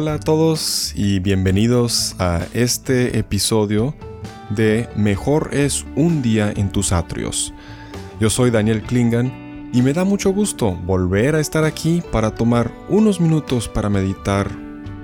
Hola 0.00 0.14
a 0.14 0.20
todos 0.20 0.92
y 0.94 1.18
bienvenidos 1.18 2.14
a 2.20 2.46
este 2.54 3.18
episodio 3.18 3.96
de 4.48 4.88
Mejor 4.94 5.50
es 5.52 5.84
un 5.96 6.22
día 6.22 6.52
en 6.54 6.70
tus 6.70 6.92
atrios. 6.92 7.52
Yo 8.20 8.30
soy 8.30 8.52
Daniel 8.52 8.82
Klingan 8.82 9.70
y 9.72 9.82
me 9.82 9.92
da 9.92 10.04
mucho 10.04 10.30
gusto 10.30 10.70
volver 10.70 11.34
a 11.34 11.40
estar 11.40 11.64
aquí 11.64 12.00
para 12.12 12.32
tomar 12.32 12.70
unos 12.88 13.20
minutos 13.20 13.66
para 13.66 13.90
meditar 13.90 14.48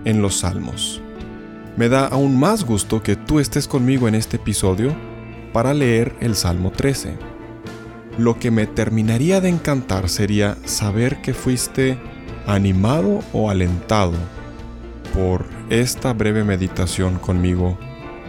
en 0.04 0.22
los 0.22 0.36
salmos. 0.36 1.02
Me 1.76 1.88
da 1.88 2.06
aún 2.06 2.38
más 2.38 2.64
gusto 2.64 3.02
que 3.02 3.16
tú 3.16 3.40
estés 3.40 3.66
conmigo 3.66 4.06
en 4.06 4.14
este 4.14 4.36
episodio 4.36 4.94
para 5.52 5.74
leer 5.74 6.14
el 6.20 6.36
Salmo 6.36 6.70
13. 6.70 7.16
Lo 8.16 8.38
que 8.38 8.52
me 8.52 8.68
terminaría 8.68 9.40
de 9.40 9.48
encantar 9.48 10.08
sería 10.08 10.56
saber 10.66 11.20
que 11.20 11.34
fuiste 11.34 11.98
animado 12.46 13.24
o 13.32 13.50
alentado 13.50 14.12
por 15.14 15.46
esta 15.70 16.12
breve 16.12 16.42
meditación 16.42 17.18
conmigo 17.18 17.78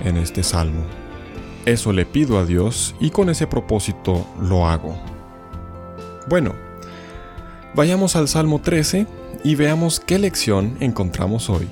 en 0.04 0.18
este 0.18 0.44
salmo. 0.44 0.84
Eso 1.66 1.92
le 1.92 2.06
pido 2.06 2.38
a 2.38 2.46
Dios 2.46 2.96
y 3.00 3.10
con 3.10 3.30
ese 3.30 3.48
propósito 3.48 4.28
lo 4.40 4.68
hago. 4.68 4.96
Bueno, 6.30 6.54
vayamos 7.74 8.16
al 8.16 8.28
Salmo 8.28 8.62
13 8.62 9.08
y 9.44 9.56
veamos 9.56 10.00
qué 10.00 10.20
lección 10.20 10.78
encontramos 10.80 11.50
hoy. 11.50 11.68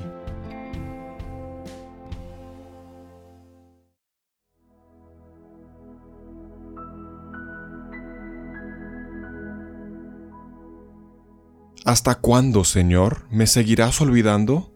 ¿Hasta 11.86 12.16
cuándo, 12.16 12.64
Señor, 12.64 13.28
me 13.30 13.46
seguirás 13.46 14.02
olvidando? 14.02 14.73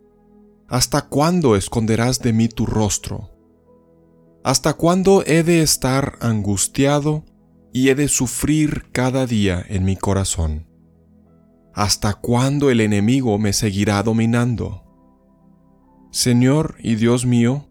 ¿Hasta 0.70 1.04
cuándo 1.04 1.56
esconderás 1.56 2.20
de 2.20 2.34
mí 2.34 2.50
tu 2.50 2.66
rostro? 2.66 3.32
¿Hasta 4.44 4.74
cuándo 4.74 5.24
he 5.26 5.44
de 5.44 5.62
estar 5.62 6.18
angustiado 6.20 7.24
y 7.72 7.88
he 7.88 7.96
de 7.96 8.09
sufrir 8.09 8.92
cada 8.92 9.26
día 9.26 9.64
en 9.70 9.86
mi 9.86 9.96
corazón? 9.96 10.68
¿Hasta 11.74 12.16
cuándo 12.16 12.70
el 12.70 12.82
enemigo 12.82 13.38
me 13.38 13.54
seguirá 13.54 14.04
dominando? 14.04 14.84
Señor 16.12 16.76
y 16.80 16.96
Dios 16.96 17.26
mío, 17.26 17.70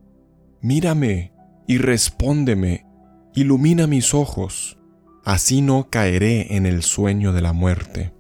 mírame 0.63 1.35
y 1.67 1.77
respóndeme, 1.77 2.87
ilumina 3.35 3.87
mis 3.87 4.15
ojos, 4.15 4.79
así 5.23 5.61
no 5.61 5.91
caeré 5.91 6.57
en 6.57 6.65
el 6.65 6.83
sueño 6.83 7.35
de 7.35 7.43
la 7.43 7.53
muerte. 7.53 8.15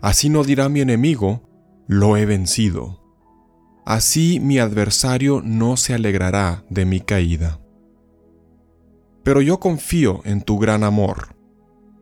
Así 0.00 0.30
no 0.30 0.42
dirá 0.42 0.70
mi 0.70 0.80
enemigo, 0.80 1.42
lo 1.86 2.16
he 2.16 2.24
vencido. 2.24 2.99
Así 3.84 4.40
mi 4.40 4.58
adversario 4.58 5.42
no 5.42 5.76
se 5.76 5.94
alegrará 5.94 6.64
de 6.68 6.84
mi 6.84 7.00
caída. 7.00 7.60
Pero 9.22 9.40
yo 9.40 9.60
confío 9.60 10.20
en 10.24 10.42
tu 10.42 10.58
gran 10.58 10.84
amor. 10.84 11.36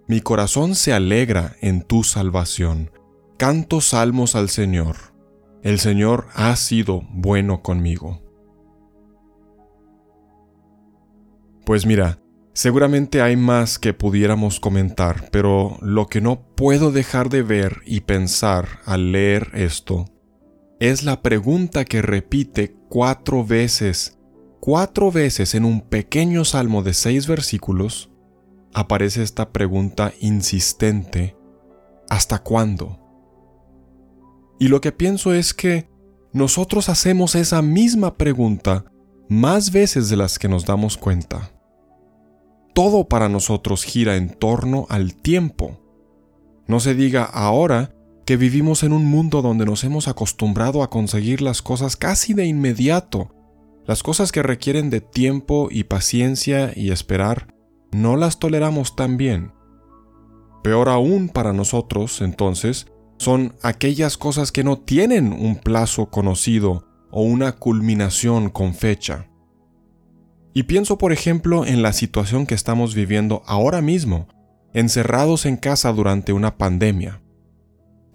Mi 0.07 0.21
corazón 0.21 0.75
se 0.75 0.93
alegra 0.93 1.57
en 1.61 1.83
tu 1.83 2.05
salvación. 2.05 2.91
Canto 3.37 3.81
salmos 3.81 4.35
al 4.35 4.49
Señor. 4.49 4.97
El 5.63 5.79
Señor 5.79 6.27
ha 6.35 6.55
sido 6.57 7.03
bueno 7.11 7.63
conmigo. 7.63 8.23
Pues 11.65 11.85
mira, 11.85 12.19
Seguramente 12.59 13.23
hay 13.23 13.37
más 13.37 13.79
que 13.79 13.95
pudiéramos 13.95 14.59
comentar, 14.59 15.29
pero 15.31 15.79
lo 15.81 16.09
que 16.09 16.21
no 16.21 16.41
puedo 16.57 16.91
dejar 16.91 17.29
de 17.29 17.43
ver 17.43 17.83
y 17.87 18.01
pensar 18.01 18.81
al 18.85 19.13
leer 19.13 19.53
esto 19.55 20.07
es 20.81 21.03
la 21.05 21.23
pregunta 21.23 21.85
que 21.85 22.03
repite 22.03 22.77
cuatro 22.89 23.45
veces, 23.45 24.19
cuatro 24.61 25.11
veces 25.11 25.55
en 25.55 25.65
un 25.65 25.81
pequeño 25.81 26.45
salmo 26.45 26.83
de 26.83 26.95
seis 26.95 27.27
versículos, 27.27 28.11
aparece 28.75 29.23
esta 29.23 29.51
pregunta 29.51 30.13
insistente, 30.21 31.37
¿hasta 32.09 32.39
cuándo? 32.39 32.99
Y 34.59 34.69
lo 34.69 34.81
que 34.81 34.93
pienso 34.93 35.33
es 35.33 35.55
que 35.55 35.89
nosotros 36.33 36.89
hacemos 36.89 37.35
esa 37.35 37.63
misma 37.63 38.17
pregunta 38.17 38.85
más 39.29 39.73
veces 39.73 40.09
de 40.09 40.17
las 40.17 40.39
que 40.39 40.49
nos 40.49 40.65
damos 40.65 40.97
cuenta 40.97 41.53
todo 42.79 43.09
para 43.09 43.29
nosotros 43.29 43.83
gira 43.83 44.15
en 44.15 44.31
torno 44.31 44.87
al 44.89 45.17
tiempo. 45.17 45.81
No 46.69 46.79
se 46.79 46.95
diga 46.95 47.25
ahora 47.25 47.93
que 48.29 48.37
vivimos 48.37 48.83
en 48.83 48.93
un 48.93 49.07
mundo 49.07 49.41
donde 49.41 49.65
nos 49.65 49.85
hemos 49.85 50.07
acostumbrado 50.07 50.83
a 50.83 50.91
conseguir 50.91 51.41
las 51.41 51.63
cosas 51.63 51.97
casi 51.97 52.35
de 52.35 52.45
inmediato. 52.45 53.35
Las 53.87 54.03
cosas 54.03 54.33
que 54.33 54.43
requieren 54.43 54.91
de 54.91 55.01
tiempo 55.01 55.69
y 55.71 55.85
paciencia 55.85 56.71
y 56.77 56.91
esperar, 56.91 57.55
no 57.91 58.19
las 58.19 58.39
toleramos 58.39 58.97
tan 58.97 59.17
bien. 59.17 59.53
Peor 60.63 60.91
aún 60.91 61.31
para 61.31 61.55
nosotros, 61.55 62.21
entonces, 62.21 62.89
son 63.17 63.55
aquellas 63.63 64.19
cosas 64.19 64.53
que 64.53 64.63
no 64.63 64.77
tienen 64.77 65.33
un 65.33 65.57
plazo 65.57 66.11
conocido 66.11 66.87
o 67.11 67.23
una 67.23 67.53
culminación 67.53 68.51
con 68.51 68.75
fecha. 68.75 69.31
Y 70.53 70.65
pienso, 70.65 70.99
por 70.99 71.15
ejemplo, 71.15 71.65
en 71.65 71.81
la 71.81 71.95
situación 71.95 72.45
que 72.45 72.55
estamos 72.55 72.95
viviendo 72.95 73.43
ahora 73.47 73.81
mismo, 73.81 74.29
encerrados 74.75 75.47
en 75.47 75.57
casa 75.57 75.91
durante 75.95 76.35
una 76.35 76.59
pandemia. 76.59 77.23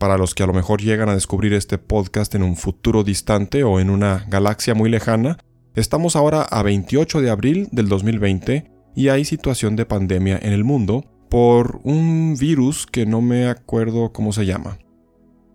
Para 0.03 0.17
los 0.17 0.35
que 0.35 0.43
a 0.43 0.47
lo 0.47 0.53
mejor 0.53 0.81
llegan 0.81 1.07
a 1.07 1.13
descubrir 1.13 1.53
este 1.53 1.77
podcast 1.77 2.35
en 2.35 2.43
un 2.43 2.57
futuro 2.57 3.05
distante 3.05 3.63
o 3.63 3.79
en 3.79 3.89
una 3.89 4.25
galaxia 4.27 4.73
muy 4.73 4.89
lejana, 4.89 5.37
estamos 5.75 6.17
ahora 6.17 6.41
a 6.41 6.61
28 6.61 7.21
de 7.21 7.29
abril 7.29 7.69
del 7.71 7.87
2020 7.87 8.69
y 8.97 9.07
hay 9.07 9.23
situación 9.23 9.77
de 9.77 9.85
pandemia 9.85 10.37
en 10.41 10.51
el 10.51 10.65
mundo 10.65 11.05
por 11.29 11.79
un 11.85 12.35
virus 12.37 12.85
que 12.85 13.05
no 13.05 13.21
me 13.21 13.47
acuerdo 13.47 14.11
cómo 14.11 14.33
se 14.33 14.45
llama. 14.45 14.77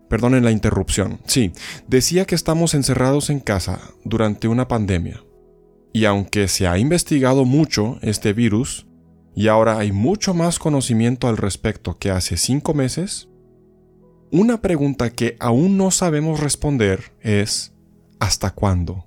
Perdonen 0.08 0.44
la 0.44 0.50
interrupción. 0.50 1.20
Sí, 1.26 1.52
decía 1.86 2.24
que 2.24 2.34
estamos 2.34 2.72
encerrados 2.72 3.28
en 3.28 3.40
casa 3.40 3.78
durante 4.02 4.48
una 4.48 4.66
pandemia. 4.66 5.22
Y 5.92 6.06
aunque 6.06 6.48
se 6.48 6.66
ha 6.66 6.78
investigado 6.78 7.44
mucho 7.44 7.98
este 8.00 8.32
virus, 8.32 8.86
y 9.34 9.48
ahora 9.48 9.76
hay 9.76 9.92
mucho 9.92 10.32
más 10.32 10.58
conocimiento 10.58 11.28
al 11.28 11.36
respecto 11.36 11.98
que 11.98 12.10
hace 12.10 12.38
cinco 12.38 12.72
meses, 12.72 13.27
una 14.30 14.60
pregunta 14.60 15.10
que 15.10 15.36
aún 15.40 15.76
no 15.76 15.90
sabemos 15.90 16.40
responder 16.40 17.12
es 17.20 17.74
¿hasta 18.20 18.50
cuándo? 18.50 19.06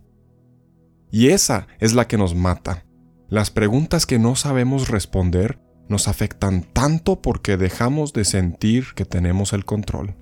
Y 1.12 1.30
esa 1.30 1.68
es 1.80 1.94
la 1.94 2.08
que 2.08 2.18
nos 2.18 2.36
mata. 2.36 2.86
Las 3.28 3.52
preguntas 3.52 4.06
que 4.06 4.20
no 4.20 4.36
sabemos 4.36 4.88
responder 4.88 5.60
nos 5.88 6.08
afectan 6.08 6.64
tanto 6.64 7.22
porque 7.22 7.58
dejamos 7.58 8.14
de 8.14 8.26
sentir 8.26 8.88
que 8.96 9.06
tenemos 9.06 9.54
el 9.54 9.66
control. 9.66 10.16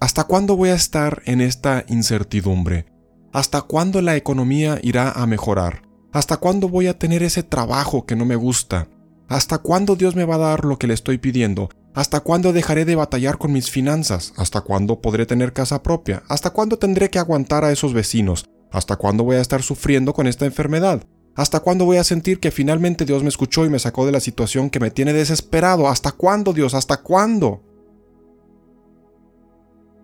¿Hasta 0.00 0.24
cuándo 0.24 0.56
voy 0.56 0.70
a 0.70 0.74
estar 0.74 1.22
en 1.26 1.40
esta 1.42 1.84
incertidumbre? 1.88 2.86
¿Hasta 3.32 3.62
cuándo 3.62 4.00
la 4.00 4.16
economía 4.16 4.78
irá 4.82 5.12
a 5.12 5.26
mejorar? 5.26 5.82
¿Hasta 6.12 6.38
cuándo 6.38 6.68
voy 6.68 6.86
a 6.86 6.98
tener 6.98 7.22
ese 7.22 7.42
trabajo 7.42 8.06
que 8.06 8.16
no 8.16 8.24
me 8.24 8.34
gusta? 8.34 8.88
¿Hasta 9.28 9.58
cuándo 9.58 9.94
Dios 9.94 10.16
me 10.16 10.24
va 10.24 10.36
a 10.36 10.38
dar 10.38 10.64
lo 10.64 10.78
que 10.78 10.86
le 10.86 10.94
estoy 10.94 11.18
pidiendo? 11.18 11.68
¿Hasta 11.92 12.20
cuándo 12.20 12.52
dejaré 12.52 12.84
de 12.84 12.94
batallar 12.94 13.36
con 13.36 13.52
mis 13.52 13.70
finanzas? 13.70 14.32
¿Hasta 14.36 14.60
cuándo 14.60 15.00
podré 15.00 15.26
tener 15.26 15.52
casa 15.52 15.82
propia? 15.82 16.22
¿Hasta 16.28 16.50
cuándo 16.50 16.78
tendré 16.78 17.10
que 17.10 17.18
aguantar 17.18 17.64
a 17.64 17.72
esos 17.72 17.92
vecinos? 17.92 18.44
¿Hasta 18.70 18.96
cuándo 18.96 19.24
voy 19.24 19.36
a 19.36 19.40
estar 19.40 19.62
sufriendo 19.62 20.12
con 20.12 20.28
esta 20.28 20.46
enfermedad? 20.46 21.02
¿Hasta 21.34 21.60
cuándo 21.60 21.84
voy 21.84 21.96
a 21.96 22.04
sentir 22.04 22.38
que 22.38 22.52
finalmente 22.52 23.04
Dios 23.04 23.22
me 23.22 23.28
escuchó 23.28 23.64
y 23.64 23.70
me 23.70 23.78
sacó 23.80 24.06
de 24.06 24.12
la 24.12 24.20
situación 24.20 24.70
que 24.70 24.78
me 24.78 24.92
tiene 24.92 25.12
desesperado? 25.12 25.88
¿Hasta 25.88 26.12
cuándo, 26.12 26.52
Dios? 26.52 26.74
¿Hasta 26.74 26.98
cuándo? 26.98 27.62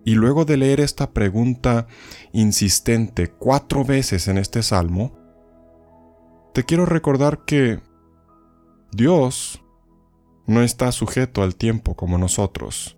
Y 0.03 0.15
luego 0.15 0.45
de 0.45 0.57
leer 0.57 0.81
esta 0.81 1.11
pregunta 1.11 1.87
insistente 2.33 3.29
cuatro 3.29 3.85
veces 3.85 4.27
en 4.27 4.37
este 4.37 4.63
salmo, 4.63 5.17
te 6.53 6.63
quiero 6.63 6.85
recordar 6.85 7.45
que 7.45 7.79
Dios 8.91 9.61
no 10.47 10.63
está 10.63 10.91
sujeto 10.91 11.43
al 11.43 11.55
tiempo 11.55 11.95
como 11.95 12.17
nosotros. 12.17 12.97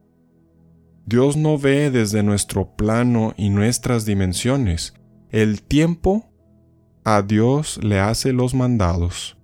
Dios 1.05 1.35
no 1.35 1.57
ve 1.57 1.89
desde 1.89 2.21
nuestro 2.21 2.75
plano 2.75 3.33
y 3.35 3.49
nuestras 3.49 4.05
dimensiones. 4.05 4.93
El 5.31 5.63
tiempo 5.63 6.31
a 7.03 7.23
Dios 7.23 7.79
le 7.83 7.99
hace 7.99 8.31
los 8.31 8.53
mandados. 8.53 9.37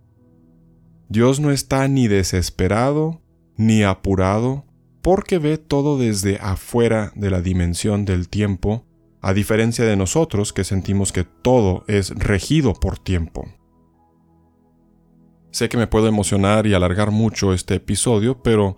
Dios 1.09 1.39
no 1.39 1.51
está 1.51 1.87
ni 1.87 2.07
desesperado 2.07 3.21
ni 3.57 3.83
apurado 3.83 4.65
porque 5.01 5.39
ve 5.39 5.57
todo 5.57 5.97
desde 5.97 6.37
afuera 6.37 7.11
de 7.15 7.29
la 7.29 7.41
dimensión 7.41 8.05
del 8.05 8.27
tiempo, 8.27 8.85
a 9.21 9.33
diferencia 9.33 9.85
de 9.85 9.95
nosotros 9.95 10.53
que 10.53 10.63
sentimos 10.63 11.11
que 11.11 11.23
todo 11.23 11.83
es 11.87 12.09
regido 12.09 12.73
por 12.73 12.99
tiempo. 12.99 13.47
Sé 15.55 15.69
que 15.69 15.77
me 15.77 15.87
puedo 15.87 16.07
emocionar 16.07 16.67
y 16.67 16.73
alargar 16.73 17.11
mucho 17.11 17.53
este 17.53 17.75
episodio, 17.75 18.43
pero 18.43 18.75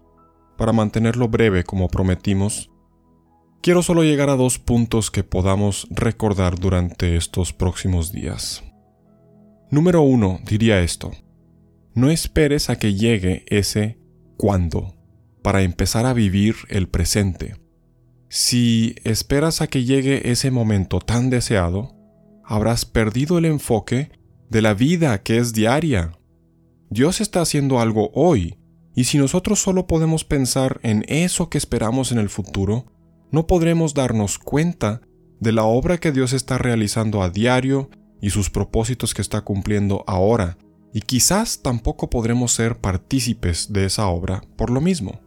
para 0.59 0.73
mantenerlo 0.73 1.27
breve 1.27 1.63
como 1.63 1.87
prometimos, 1.87 2.69
quiero 3.63 3.81
solo 3.81 4.03
llegar 4.03 4.29
a 4.29 4.35
dos 4.35 4.59
puntos 4.59 5.09
que 5.09 5.23
podamos 5.23 5.87
recordar 5.89 6.59
durante 6.59 7.15
estos 7.15 7.51
próximos 7.51 8.11
días. 8.11 8.63
Número 9.71 10.03
uno, 10.03 10.39
diría 10.45 10.81
esto. 10.81 11.09
No 11.95 12.11
esperes 12.11 12.69
a 12.69 12.75
que 12.75 12.93
llegue 12.93 13.43
ese 13.47 13.97
cuándo 14.37 14.93
para 15.41 15.63
empezar 15.63 16.05
a 16.05 16.13
vivir 16.13 16.57
el 16.69 16.87
presente. 16.89 17.55
Si 18.29 18.93
esperas 19.03 19.61
a 19.61 19.67
que 19.67 19.83
llegue 19.83 20.29
ese 20.29 20.51
momento 20.51 20.99
tan 20.99 21.31
deseado, 21.31 21.95
habrás 22.45 22.85
perdido 22.85 23.39
el 23.39 23.45
enfoque 23.45 24.11
de 24.51 24.61
la 24.61 24.75
vida 24.75 25.23
que 25.23 25.39
es 25.39 25.53
diaria. 25.53 26.11
Dios 26.89 27.19
está 27.21 27.41
haciendo 27.41 27.79
algo 27.79 28.11
hoy, 28.13 28.57
y 28.95 29.03
si 29.03 29.17
nosotros 29.17 29.59
solo 29.59 29.87
podemos 29.87 30.23
pensar 30.23 30.79
en 30.83 31.03
eso 31.07 31.49
que 31.49 31.57
esperamos 31.57 32.11
en 32.11 32.17
el 32.17 32.29
futuro, 32.29 32.85
no 33.31 33.45
podremos 33.45 33.93
darnos 33.93 34.39
cuenta 34.39 35.01
de 35.39 35.51
la 35.51 35.63
obra 35.63 35.97
que 35.97 36.11
Dios 36.11 36.33
está 36.33 36.57
realizando 36.57 37.21
a 37.21 37.29
diario 37.29 37.89
y 38.21 38.29
sus 38.29 38.49
propósitos 38.49 39.13
que 39.13 39.21
está 39.21 39.41
cumpliendo 39.41 40.03
ahora, 40.07 40.57
y 40.93 41.01
quizás 41.01 41.61
tampoco 41.61 42.09
podremos 42.09 42.53
ser 42.53 42.79
partícipes 42.79 43.71
de 43.71 43.85
esa 43.85 44.07
obra 44.07 44.41
por 44.55 44.69
lo 44.69 44.81
mismo. 44.81 45.19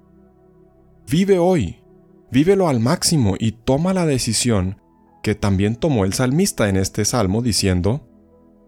Vive 1.08 1.38
hoy, 1.38 1.80
vívelo 2.30 2.68
al 2.68 2.80
máximo 2.80 3.34
y 3.38 3.52
toma 3.52 3.92
la 3.92 4.06
decisión 4.06 4.80
que 5.22 5.34
también 5.34 5.76
tomó 5.76 6.04
el 6.04 6.14
salmista 6.14 6.68
en 6.68 6.76
este 6.76 7.04
salmo 7.04 7.42
diciendo, 7.42 8.08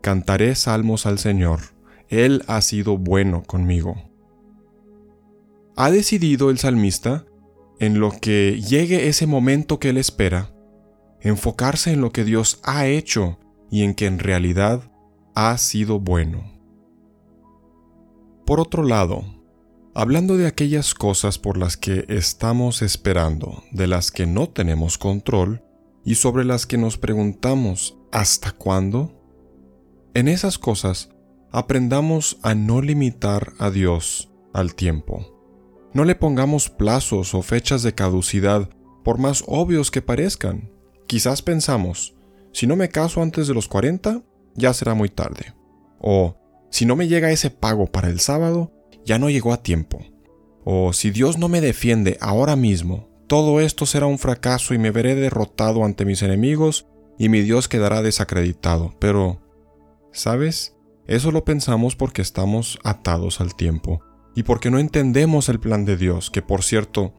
Cantaré 0.03 0.55
salmos 0.55 1.07
al 1.07 1.19
Señor, 1.19 1.72
Él 2.13 2.45
ha 2.47 2.61
sido 2.61 2.99
bueno 2.99 3.43
conmigo. 3.43 3.97
Ha 5.77 5.91
decidido 5.91 6.51
el 6.51 6.59
salmista, 6.59 7.25
en 7.81 8.01
lo 8.01 8.11
que 8.11 8.61
llegue 8.61 9.09
ese 9.09 9.27
momento 9.27 9.81
que 9.81 9.89
él 9.89 9.97
espera, 9.97 10.55
enfocarse 11.23 11.91
en 11.91 12.03
lo 12.03 12.13
que 12.13 12.25
Dios 12.25 12.61
ha 12.65 12.87
hecho 12.87 13.39
y 13.71 13.83
en 13.83 13.95
que 13.95 14.05
en 14.05 14.19
realidad 14.19 14.93
ha 15.35 15.57
sido 15.57 16.01
bueno. 16.01 16.53
Por 18.45 18.61
otro 18.61 18.83
lado, 18.83 19.25
hablando 19.95 20.37
de 20.37 20.47
aquellas 20.47 20.93
cosas 20.93 21.39
por 21.39 21.57
las 21.57 21.79
que 21.79 22.05
estamos 22.09 22.83
esperando, 22.83 23.65
de 23.73 23.87
las 23.87 24.11
que 24.11 24.27
no 24.27 24.51
tenemos 24.51 24.99
control 24.99 25.65
y 26.05 26.17
sobre 26.17 26.45
las 26.45 26.67
que 26.67 26.77
nos 26.77 26.99
preguntamos 26.99 27.97
¿hasta 28.13 28.53
cuándo? 28.53 29.19
En 30.13 30.29
esas 30.29 30.59
cosas, 30.59 31.09
aprendamos 31.53 32.39
a 32.43 32.55
no 32.55 32.81
limitar 32.81 33.53
a 33.59 33.71
Dios 33.71 34.31
al 34.55 34.75
tiempo. 34.75 35.29
No 35.93 36.05
le 36.05 36.15
pongamos 36.15 36.71
plazos 36.71 37.35
o 37.35 37.43
fechas 37.43 37.83
de 37.83 37.95
caducidad, 37.95 38.71
por 39.05 39.19
más 39.19 39.45
obvios 39.47 39.91
que 39.91 40.01
parezcan. 40.01 40.71
Quizás 41.07 41.43
pensamos, 41.43 42.17
si 42.53 42.67
no 42.67 42.77
me 42.77 42.89
caso 42.89 43.21
antes 43.23 43.47
de 43.47 43.55
los 43.55 43.69
40, 43.69 44.23
ya 44.55 44.73
será 44.73 44.95
muy 44.95 45.11
tarde. 45.11 45.55
O, 45.99 46.37
si 46.71 46.87
no 46.87 46.97
me 46.97 47.09
llega 47.09 47.31
ese 47.31 47.51
pago 47.51 47.87
para 47.87 48.09
el 48.09 48.21
sábado, 48.21 48.73
ya 49.05 49.19
no 49.19 49.29
llegó 49.29 49.53
a 49.53 49.63
tiempo. 49.63 50.01
O 50.65 50.93
si 50.95 51.11
Dios 51.11 51.37
no 51.37 51.49
me 51.49 51.61
defiende 51.61 52.17
ahora 52.21 52.57
mismo, 52.57 53.11
todo 53.27 53.61
esto 53.61 53.85
será 53.85 54.07
un 54.07 54.19
fracaso 54.19 54.73
y 54.73 54.79
me 54.79 54.91
veré 54.91 55.15
derrotado 55.15 55.85
ante 55.85 56.05
mis 56.05 56.23
enemigos 56.23 56.87
y 57.19 57.29
mi 57.29 57.41
Dios 57.43 57.69
quedará 57.69 58.01
desacreditado. 58.01 58.95
Pero, 58.99 59.41
¿sabes? 60.13 60.77
Eso 61.07 61.31
lo 61.31 61.45
pensamos 61.45 61.97
porque 61.97 62.23
estamos 62.23 62.79
atados 62.85 63.41
al 63.41 63.55
tiempo 63.55 64.03
y 64.35 64.45
porque 64.45 64.71
no 64.71 64.79
entendemos 64.79 65.49
el 65.49 65.61
plan 65.61 65.85
de 65.85 65.97
Dios, 65.97 66.31
que 66.31 66.43
por 66.43 66.63
cierto, 66.63 67.15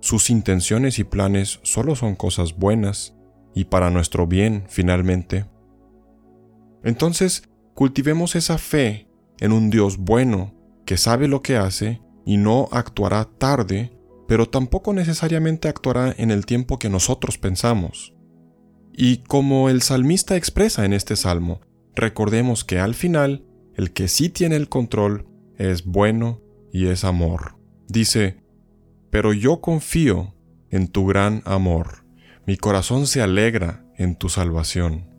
sus 0.00 0.30
intenciones 0.30 0.98
y 0.98 1.04
planes 1.04 1.60
solo 1.62 1.96
son 1.96 2.16
cosas 2.16 2.56
buenas 2.56 3.14
y 3.54 3.64
para 3.64 3.90
nuestro 3.90 4.26
bien 4.26 4.64
finalmente. 4.68 5.46
Entonces, 6.82 7.42
Cultivemos 7.76 8.36
esa 8.36 8.56
fe 8.56 9.06
en 9.38 9.52
un 9.52 9.68
Dios 9.68 9.98
bueno, 9.98 10.54
que 10.86 10.96
sabe 10.96 11.28
lo 11.28 11.42
que 11.42 11.58
hace 11.58 12.00
y 12.24 12.38
no 12.38 12.70
actuará 12.72 13.26
tarde, 13.26 13.92
pero 14.26 14.48
tampoco 14.48 14.94
necesariamente 14.94 15.68
actuará 15.68 16.14
en 16.16 16.30
el 16.30 16.46
tiempo 16.46 16.78
que 16.78 16.88
nosotros 16.88 17.36
pensamos. 17.36 18.14
Y 18.94 19.18
como 19.18 19.68
el 19.68 19.82
salmista 19.82 20.36
expresa 20.36 20.86
en 20.86 20.94
este 20.94 21.16
salmo, 21.16 21.60
recordemos 21.96 22.64
que 22.64 22.78
al 22.78 22.94
final, 22.94 23.44
el 23.74 23.92
que 23.92 24.06
sí 24.06 24.28
tiene 24.28 24.56
el 24.56 24.68
control 24.68 25.26
es 25.56 25.84
bueno 25.84 26.42
y 26.72 26.86
es 26.86 27.04
amor. 27.04 27.56
Dice, 27.88 28.44
pero 29.10 29.32
yo 29.32 29.60
confío 29.60 30.34
en 30.70 30.88
tu 30.88 31.06
gran 31.06 31.42
amor, 31.46 32.04
mi 32.46 32.56
corazón 32.56 33.06
se 33.06 33.22
alegra 33.22 33.84
en 33.96 34.16
tu 34.16 34.28
salvación. 34.28 35.10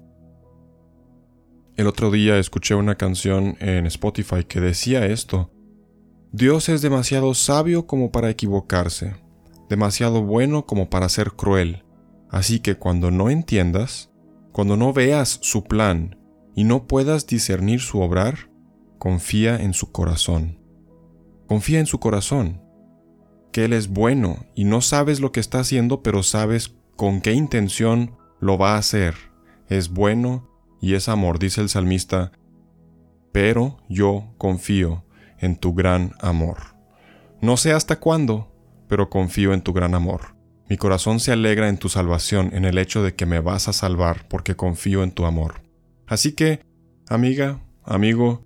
El 1.76 1.88
otro 1.88 2.12
día 2.12 2.38
escuché 2.38 2.76
una 2.76 2.96
canción 2.96 3.58
en 3.60 3.86
Spotify 3.86 4.44
que 4.48 4.60
decía 4.60 5.06
esto. 5.06 5.52
Dios 6.32 6.70
es 6.70 6.82
demasiado 6.82 7.34
sabio 7.34 7.88
como 7.88 8.12
para 8.12 8.30
equivocarse, 8.30 9.16
demasiado 9.70 10.24
bueno 10.24 10.66
como 10.66 10.90
para 10.90 11.10
ser 11.10 11.32
cruel. 11.32 11.84
Así 12.30 12.60
que 12.60 12.76
cuando 12.76 13.12
no 13.12 13.30
entiendas, 13.30 14.12
cuando 14.52 14.76
no 14.76 14.92
veas 14.92 15.40
su 15.42 15.64
plan 15.64 16.18
y 16.58 16.64
no 16.64 16.88
puedas 16.88 17.28
discernir 17.28 17.82
su 17.82 18.02
obrar, 18.02 18.50
confía 18.98 19.58
en 19.58 19.76
su 19.76 19.92
corazón. 19.92 20.58
Confía 21.46 21.80
en 21.80 21.86
su 21.86 22.00
corazón, 22.00 22.64
que 23.52 23.66
Él 23.66 23.74
es 23.74 23.90
bueno 23.90 24.48
y 24.56 24.64
no 24.64 24.82
sabes 24.82 25.20
lo 25.20 25.32
que 25.32 25.40
está 25.40 25.60
haciendo, 25.60 26.02
pero 26.02 26.24
sabes 26.24 26.76
con 26.96 27.22
qué 27.22 27.34
intención 27.34 28.18
lo 28.40 28.58
va 28.58 28.74
a 28.74 28.80
hacer. 28.80 29.14
Es 29.70 29.90
bueno 29.90 30.50
y 30.82 30.96
es 30.96 31.10
amor, 31.10 31.38
dice 31.38 31.62
el 31.62 31.70
salmista, 31.70 32.32
pero 33.32 33.78
yo 33.88 34.34
confío 34.40 35.06
en 35.38 35.58
tu 35.58 35.76
gran 35.76 36.14
amor. 36.22 36.76
No 37.40 37.58
sé 37.58 37.72
hasta 37.72 38.00
cuándo, 38.00 38.52
pero 38.88 39.12
confío 39.12 39.54
en 39.54 39.62
tu 39.62 39.74
gran 39.74 39.94
amor. 39.94 40.36
Mi 40.68 40.78
corazón 40.78 41.20
se 41.20 41.32
alegra 41.32 41.70
en 41.70 41.78
tu 41.78 41.88
salvación, 41.88 42.50
en 42.54 42.66
el 42.66 42.80
hecho 42.80 43.04
de 43.04 43.14
que 43.14 43.28
me 43.28 43.42
vas 43.42 43.68
a 43.68 43.74
salvar, 43.74 44.28
porque 44.28 44.56
confío 44.56 45.04
en 45.04 45.12
tu 45.12 45.28
amor. 45.28 45.67
Así 46.08 46.34
que, 46.34 46.62
amiga, 47.08 47.62
amigo, 47.84 48.46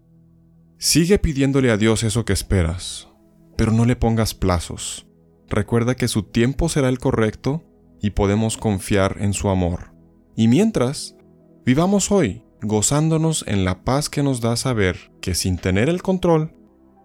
sigue 0.78 1.20
pidiéndole 1.20 1.72
a 1.72 1.78
Dios 1.78 2.04
eso 2.04 2.26
que 2.26 2.34
esperas, 2.34 3.08
pero 3.56 3.72
no 3.72 3.86
le 3.86 3.96
pongas 3.96 4.34
plazos. 4.34 5.08
Recuerda 5.48 5.96
que 5.96 6.08
su 6.08 6.24
tiempo 6.24 6.70
será 6.70 6.90
el 6.90 7.00
correcto 7.00 7.64
y 8.02 8.12
podemos 8.12 8.58
confiar 8.58 9.18
en 9.20 9.34
su 9.34 9.50
amor. 9.50 9.94
Y 10.36 10.48
mientras, 10.48 11.16
Vivamos 11.64 12.12
hoy 12.12 12.44
gozándonos 12.64 13.46
en 13.48 13.66
la 13.66 13.84
paz 13.84 14.10
que 14.10 14.24
nos 14.24 14.42
da 14.42 14.56
saber 14.56 15.12
que 15.22 15.36
sin 15.36 15.58
tener 15.58 15.90
el 15.90 16.02
control, 16.02 16.56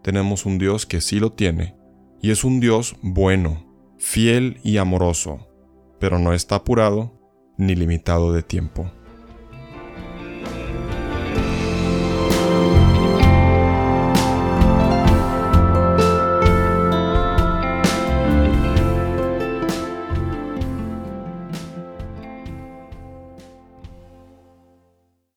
tenemos 0.03 0.47
un 0.47 0.57
Dios 0.57 0.87
que 0.87 1.03
sí 1.03 1.21
lo 1.21 1.31
tiene, 1.31 1.77
y 2.23 2.31
es 2.31 2.43
un 2.43 2.59
Dios 2.59 2.97
bueno, 3.03 3.67
fiel 3.99 4.59
y 4.65 4.79
amoroso, 4.79 5.47
pero 6.01 6.19
no 6.19 6.33
está 6.33 6.57
apurado 6.57 7.21
ni 7.59 7.75
limitado 7.75 8.33
de 8.33 8.43
tiempo. 8.43 8.91